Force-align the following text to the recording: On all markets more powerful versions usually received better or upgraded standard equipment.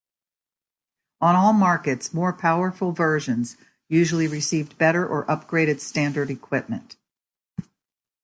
On 1.21 1.35
all 1.35 1.53
markets 1.53 2.11
more 2.11 2.33
powerful 2.33 2.91
versions 2.91 3.55
usually 3.87 4.27
received 4.27 4.79
better 4.79 5.07
or 5.07 5.27
upgraded 5.27 5.79
standard 5.79 6.31
equipment. 6.31 6.95